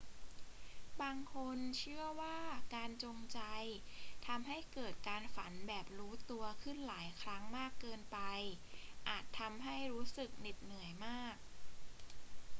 [1.01, 2.37] บางคนเชื่อว่า
[2.75, 3.39] การจงใจ
[4.27, 8.19] ทำให้เกิดการฝันแบบรู้ตัวขึ้นหลายครั้งมากเกินไป
[9.09, 11.35] อาจทำให้รู้สึกเหน็ดเหนื่อยมาก